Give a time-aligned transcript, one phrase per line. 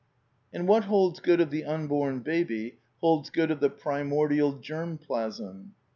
[0.01, 0.03] ^'
[0.51, 5.75] And what holds good of the unborn baby holds good of the primordial germ plasm.